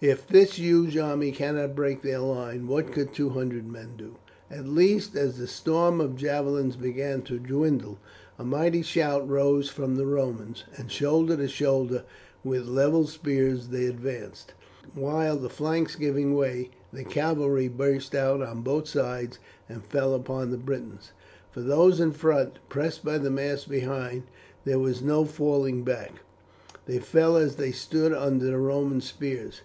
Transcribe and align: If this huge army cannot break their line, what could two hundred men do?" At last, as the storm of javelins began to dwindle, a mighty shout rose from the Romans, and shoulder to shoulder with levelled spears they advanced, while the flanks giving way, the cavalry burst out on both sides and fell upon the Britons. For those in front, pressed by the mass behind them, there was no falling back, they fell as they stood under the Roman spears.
If 0.00 0.26
this 0.26 0.54
huge 0.54 0.96
army 0.96 1.32
cannot 1.32 1.76
break 1.76 2.00
their 2.00 2.20
line, 2.20 2.66
what 2.66 2.92
could 2.92 3.12
two 3.12 3.28
hundred 3.28 3.70
men 3.70 3.90
do?" 3.98 4.16
At 4.50 4.66
last, 4.66 5.14
as 5.14 5.36
the 5.36 5.46
storm 5.46 6.00
of 6.00 6.16
javelins 6.16 6.76
began 6.76 7.20
to 7.24 7.38
dwindle, 7.38 7.98
a 8.38 8.42
mighty 8.46 8.80
shout 8.80 9.28
rose 9.28 9.68
from 9.68 9.96
the 9.96 10.06
Romans, 10.06 10.64
and 10.78 10.90
shoulder 10.90 11.36
to 11.36 11.46
shoulder 11.46 12.04
with 12.42 12.64
levelled 12.66 13.10
spears 13.10 13.68
they 13.68 13.84
advanced, 13.84 14.54
while 14.94 15.36
the 15.36 15.50
flanks 15.50 15.94
giving 15.94 16.32
way, 16.32 16.70
the 16.90 17.04
cavalry 17.04 17.68
burst 17.68 18.14
out 18.14 18.40
on 18.40 18.62
both 18.62 18.88
sides 18.88 19.38
and 19.68 19.84
fell 19.84 20.14
upon 20.14 20.50
the 20.50 20.56
Britons. 20.56 21.12
For 21.50 21.60
those 21.60 22.00
in 22.00 22.12
front, 22.12 22.60
pressed 22.70 23.04
by 23.04 23.18
the 23.18 23.30
mass 23.30 23.66
behind 23.66 24.22
them, 24.22 24.28
there 24.64 24.78
was 24.78 25.02
no 25.02 25.26
falling 25.26 25.84
back, 25.84 26.20
they 26.86 26.98
fell 26.98 27.36
as 27.36 27.56
they 27.56 27.72
stood 27.72 28.14
under 28.14 28.46
the 28.46 28.56
Roman 28.56 29.02
spears. 29.02 29.60